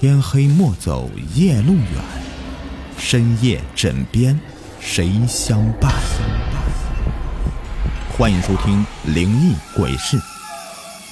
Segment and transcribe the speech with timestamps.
[0.00, 1.84] 天黑莫走夜路远，
[2.96, 4.38] 深夜枕边
[4.78, 5.92] 谁相伴？
[8.16, 10.16] 欢迎收听《灵异鬼事》，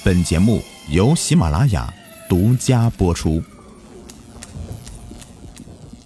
[0.05, 1.93] 本节目由喜马拉雅
[2.29, 3.43] 独家播出。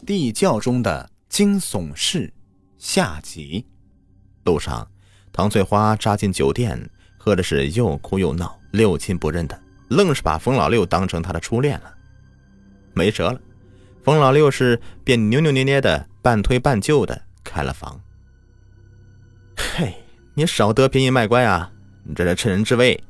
[0.03, 2.33] 地窖中的惊悚事
[2.79, 3.63] 下集。
[4.43, 4.87] 路上，
[5.31, 11.93] 唐翠花扎进酒店，喝的是又哭又闹，六亲不认的，愣是把冯老六当成他的初恋了。
[12.93, 13.39] 没辙了，
[14.03, 17.99] 冯老六是便扭扭捏捏的，半推半就的开了房。
[19.55, 19.93] 嘿，
[20.33, 21.71] 你少得便宜卖乖啊！
[22.03, 23.01] 你这是趁人之危。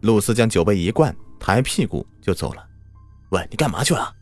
[0.00, 2.64] 露丝将酒杯一灌，抬屁股就走了。
[3.30, 4.14] 喂，你干嘛去了？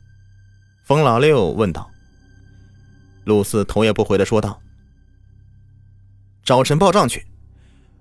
[0.85, 1.91] 冯老六问道。
[3.25, 4.61] 露丝头也不回的说道
[6.45, 7.27] ：“找陈报账去，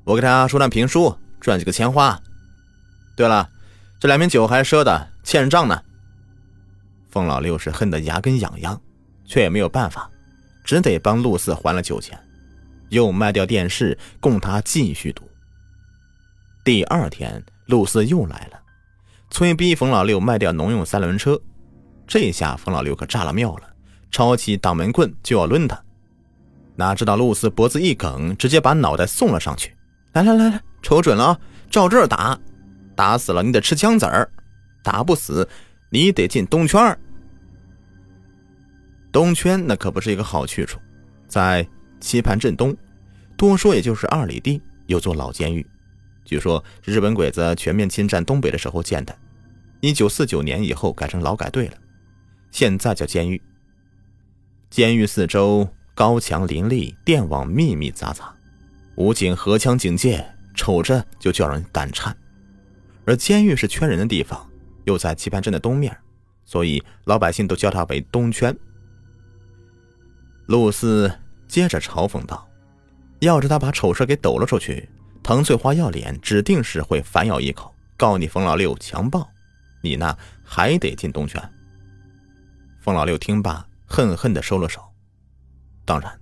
[0.03, 2.21] 我给他说段评书，赚几个钱花。
[3.17, 3.49] 对了，
[3.99, 5.81] 这两瓶酒还赊的，欠人账呢。”
[7.15, 8.81] 冯老六是恨得牙根痒痒，
[9.23, 10.11] 却也没有办法，
[10.65, 12.19] 只得帮陆四还了酒钱，
[12.89, 15.23] 又卖掉电视供他继续赌。
[16.65, 18.59] 第二天，陆四又来了，
[19.29, 21.39] 催逼冯老六卖掉农用三轮车。
[22.05, 23.69] 这下冯老六可炸了庙了，
[24.11, 25.81] 抄起挡门棍就要抡他，
[26.75, 29.73] 哪知道陆四脖子一梗，直接把脑袋送了上去。
[30.11, 32.37] 来来来来，瞅准了啊，照这儿打，
[32.93, 34.29] 打死了你得吃枪子儿，
[34.83, 35.47] 打不死
[35.89, 36.99] 你得进东圈儿
[39.15, 40.77] 东圈那可不是一个好去处，
[41.25, 41.65] 在
[42.01, 42.75] 棋盘镇东，
[43.37, 45.65] 多说也就是二里地，有座老监狱，
[46.25, 49.17] 据说日本鬼子全面侵占东北的时候建的，
[49.79, 51.77] 一九四九年以后改成劳改队了，
[52.51, 53.41] 现在叫监狱。
[54.69, 58.19] 监狱四周高墙林立，电网密密匝匝，
[58.95, 62.13] 武警荷枪警戒，瞅着就叫人胆颤。
[63.05, 64.45] 而监狱是圈人的地方，
[64.83, 65.97] 又在棋盘镇的东面，
[66.43, 68.53] 所以老百姓都叫它为东圈。
[70.47, 71.11] 陆四
[71.47, 72.47] 接着嘲讽道
[73.19, 74.87] ：“要是他把丑事给抖了出去，
[75.23, 79.27] 唐翠花要脸，指定是会反咬一口，告你冯老六强暴，
[79.81, 81.41] 你那还得进东圈。”
[82.79, 84.81] 冯老六听罢，恨恨的收了手。
[85.83, 86.19] 当然，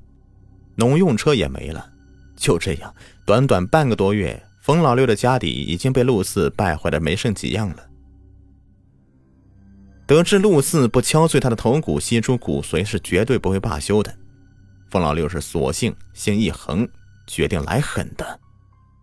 [0.75, 1.89] 农用车也没了。
[2.35, 2.93] 就这样，
[3.25, 7.87] 短短半个多月，冯老六的家底已经被陆四败坏的没剩几样了。
[10.05, 14.13] 得知陆四不敲碎他的头骨，吸出骨髓是绝对不会罢休的。
[14.89, 16.87] 冯老六是索性心一横，
[17.25, 18.39] 决定来狠的，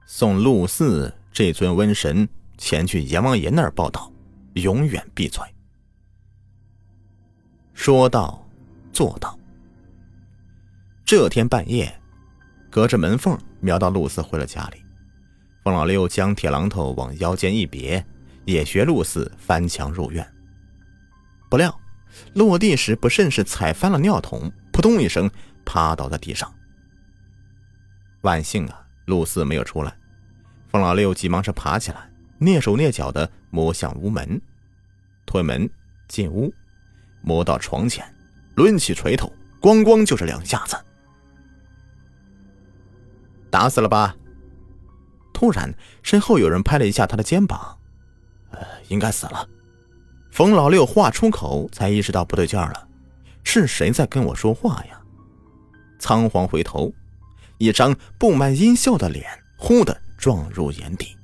[0.06, 2.28] 送陆四这尊瘟神
[2.58, 4.12] 前去阎王爷那儿报道，
[4.54, 5.42] 永远闭嘴。
[7.72, 8.46] 说到
[8.92, 9.36] 做到。
[11.04, 11.92] 这天半夜，
[12.68, 14.76] 隔着门缝瞄到陆四回了家里，
[15.64, 18.04] 冯老六将铁榔头往腰间一别，
[18.44, 20.24] 也学陆四翻墙入院。
[21.50, 21.78] 不料，
[22.34, 25.28] 落地时不慎是踩翻了尿桶，扑通一声
[25.64, 26.50] 趴倒在地上。
[28.22, 29.92] 万幸啊，陆四没有出来。
[30.68, 34.40] 冯老六急忙是爬起来，蹑手蹑脚的摸向屋门，
[35.26, 35.68] 推门
[36.06, 36.54] 进屋，
[37.20, 38.06] 摸到床前，
[38.54, 40.76] 抡起锤头，咣咣就是两下子。
[43.50, 44.14] 打死了吧？
[45.34, 45.74] 突然，
[46.04, 47.76] 身后有人拍了一下他的肩膀，
[48.52, 49.48] 呃，应该死了。
[50.30, 52.88] 冯老六话出口，才意识到不对劲了，
[53.44, 55.00] 是谁在跟我说话呀？
[55.98, 56.92] 仓皇回头，
[57.58, 59.26] 一张布满阴笑的脸
[59.58, 61.16] 忽的撞入眼底。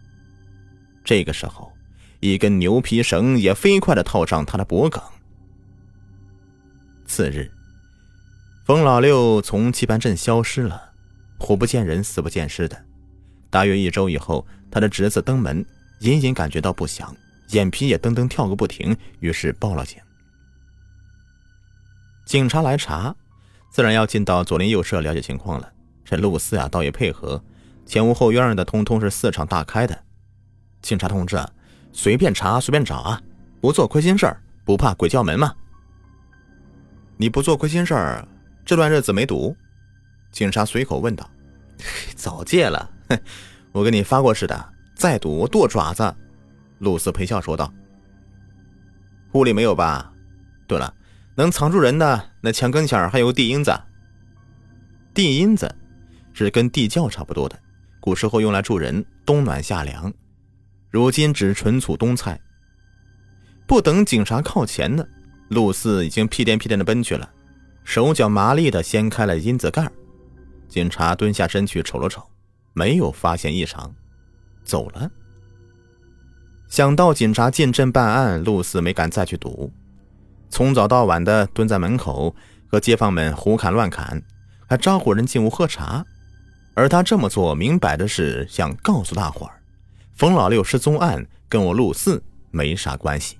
[1.04, 1.72] 这个时候，
[2.20, 5.00] 一根牛皮绳也飞快的套上他的脖颈。
[7.06, 7.50] 次日，
[8.66, 10.90] 冯老六从棋盘镇消失了，
[11.38, 12.84] 活不见人，死不见尸的。
[13.48, 15.64] 大约一周以后，他的侄子登门，
[16.00, 17.16] 隐隐感觉到不祥。
[17.48, 19.98] 眼皮也噔噔跳个不停，于是报了警。
[22.24, 23.14] 警察来查，
[23.70, 25.72] 自然要进到左邻右舍了解情况了。
[26.04, 27.42] 这陆四啊，倒也配合，
[27.84, 30.04] 前屋后院的通通是四敞大开的。
[30.82, 31.50] 警察同志啊，
[31.92, 33.20] 随便查，随便找啊，
[33.60, 35.54] 不做亏心事儿，不怕鬼叫门吗？
[37.16, 38.26] 你不做亏心事儿，
[38.64, 39.56] 这段日子没赌？
[40.32, 41.28] 警察随口问道。
[42.16, 43.18] 早戒了，哼，
[43.72, 46.14] 我跟你发过誓的，再赌我剁爪子。
[46.78, 47.72] 露丝陪笑说道
[49.32, 50.12] ：“屋里没有吧？
[50.66, 50.92] 对了，
[51.34, 53.72] 能藏住人的那墙跟前还有地阴子。
[55.14, 55.74] 地阴子
[56.32, 57.58] 是跟地窖差不多的，
[58.00, 60.12] 古时候用来住人，冬暖夏凉。
[60.90, 62.40] 如今只存储冬菜。
[63.66, 65.06] 不等警察靠前呢，
[65.48, 67.28] 露丝已经屁颠屁颠的奔去了，
[67.84, 69.90] 手脚麻利的掀开了阴子盖。
[70.68, 72.22] 警察蹲下身去瞅了瞅，
[72.74, 73.94] 没有发现异常，
[74.62, 75.10] 走了。”
[76.68, 79.72] 想到警察进镇办案，陆四没敢再去赌，
[80.50, 82.34] 从早到晚的蹲在门口
[82.66, 84.20] 和街坊们胡侃乱侃，
[84.68, 86.04] 还招呼人进屋喝茶。
[86.74, 89.62] 而他这么做，明摆着是想告诉大伙儿，
[90.14, 93.38] 冯老六失踪案跟我陆四没啥关系。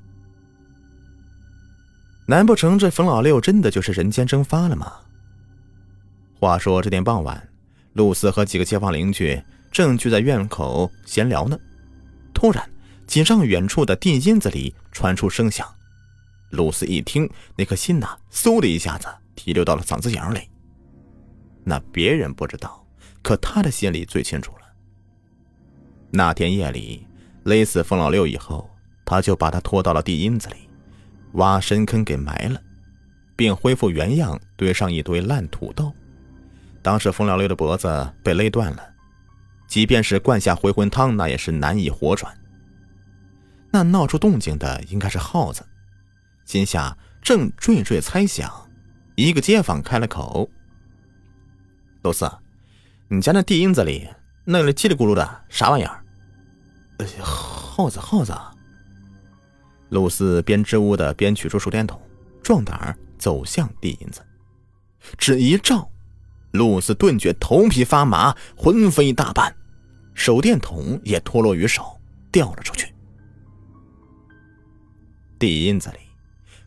[2.26, 4.90] 难不成这冯老六真的就是人间蒸发了吗？
[6.40, 7.46] 话说这天傍晚，
[7.92, 11.58] 陆四和几个街坊邻居正聚在院口闲聊呢，
[12.32, 12.66] 突然
[13.06, 15.66] 几丈远处的地阴子里传出声响。
[16.50, 20.40] 陆四一听，那颗心呐，嗖的一下子提溜到了嗓子眼里。
[21.64, 22.82] 那别人不知道。
[23.22, 24.58] 可他的心里最清楚了。
[26.12, 27.04] 那天夜里
[27.42, 28.70] 勒死冯老六以后，
[29.04, 30.68] 他就把他拖到了地阴子里，
[31.32, 32.62] 挖深坑给埋了，
[33.34, 35.92] 并恢复原样，堆上一堆烂土豆。
[36.82, 38.94] 当时冯老六的脖子被勒断了，
[39.66, 42.32] 即便是灌下回魂汤，那也是难以活转。
[43.76, 45.62] 那闹出动静的应该是耗子，
[46.46, 48.50] 心下正惴惴猜想，
[49.16, 50.48] 一个街坊开了口
[52.00, 52.26] ：“都四。”
[53.08, 54.08] 你家那地阴子里
[54.46, 56.02] 那里叽里咕噜的啥玩意儿？
[57.22, 58.34] 耗子，耗子！
[59.90, 62.00] 陆四边支吾的边取出手电筒，
[62.42, 64.22] 壮胆儿走向地阴子，
[65.18, 65.86] 只一照，
[66.52, 69.54] 陆四顿觉头皮发麻，魂飞大半，
[70.14, 72.00] 手电筒也脱落于手，
[72.32, 72.85] 掉了出去。
[75.38, 75.98] 地阴子里，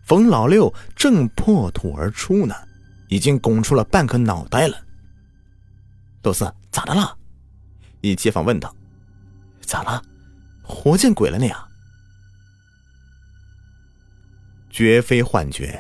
[0.04, 2.56] 冯老六正破土而出呢，
[3.07, 4.77] 已经拱出了半个脑袋了。
[6.24, 7.18] 陆四咋的了？
[8.01, 8.74] 一街坊问道
[9.62, 10.01] ：“咋了？
[10.63, 11.68] 活见 鬼了你啊？”
[14.69, 15.80] 绝非幻觉，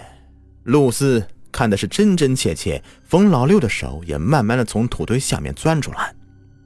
[0.63, 2.83] 露丝看的是真真切切。
[3.03, 6.13] 冯老六的手也慢慢的从土堆下面钻出来，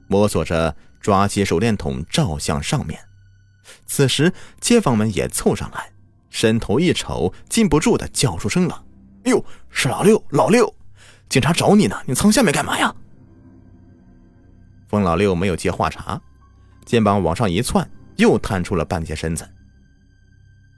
[0.08, 2.98] 摸索着抓起手电筒照向上面。
[3.86, 5.92] 此时街坊们也凑上来，
[6.34, 8.84] 伸头一瞅，禁不住的叫出声了
[9.22, 10.20] ：“哎呦，是老六！
[10.30, 10.74] 老六，
[11.28, 12.92] 警察找你呢，你藏下面干嘛呀？”
[14.90, 16.20] 冯老六没有接话茬，
[16.84, 19.48] 肩膀往上一窜，又探出了半截身子。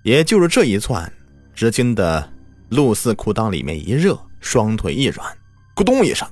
[0.02, 1.10] 也就是这一窜，
[1.54, 2.30] 只听得
[2.68, 5.26] 陆四裤裆里面一热，双腿一软，
[5.74, 6.28] 咕咚一声，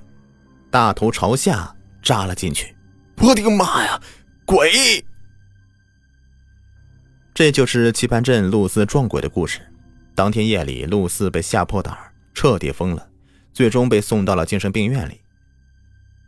[0.71, 2.77] 大头朝下扎了进去。
[3.23, 3.99] 我的个妈呀！
[4.45, 5.03] 鬼！
[7.35, 9.61] 这就是棋盘镇露丝撞鬼的故事。
[10.15, 11.93] 当天夜里，露丝被吓破胆
[12.33, 13.09] 彻底疯了，
[13.53, 15.21] 最终被送到了精神病院里。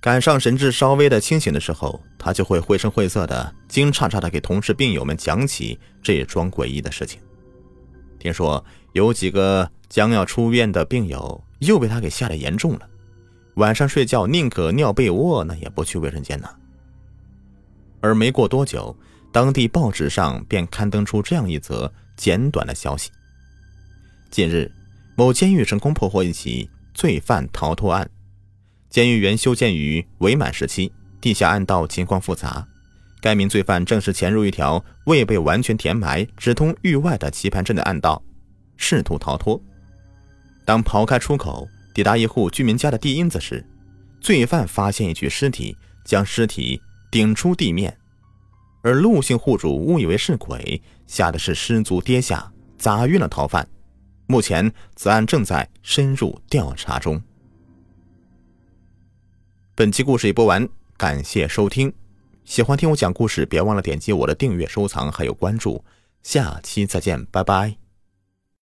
[0.01, 7.21] 赶上神志稍微的清醒的时候，他就会绘声绘色的、惊诧诧的给同事病友们讲起这桩诡异的事情。
[8.19, 12.81] 听说有几个将要出院的病友又被他给吓得严重了，
[13.55, 16.49] 晚上睡觉宁可尿被窝，那也不去卫生间呢。
[18.01, 18.97] 而没过多久，
[19.33, 23.11] 当地报纸上便刊登出这样一则简短的消息：
[24.31, 24.71] 近日，
[25.15, 28.09] 某监狱成功破获一起罪犯逃脱案。
[28.89, 30.91] 监狱原修建于伪满时期，
[31.21, 32.67] 地下暗道情况复杂。
[33.21, 38.23] 该名罪犯正是潜入一条未被完全填埋、直通狱外的棋盘镇的暗道，
[38.77, 39.61] 试图逃脱。
[40.65, 43.67] 当刨开出口，抵达一户居民家的地阴子时，
[44.21, 46.81] 罪犯发现一具尸体，将尸体
[47.11, 47.97] 顶出地面，
[48.87, 53.69] 而陆姓户主误以为是鬼，吓得是失足跌下，砸晕了逃犯。
[54.29, 57.21] 目前，此案正在深入调查中。
[59.75, 61.93] 本期故事已播完，感谢收听。
[62.45, 65.85] 喜欢听我讲故事，别忘了点击我的订阅、收藏还有关注。
[66.23, 67.86] 下期再见，拜拜。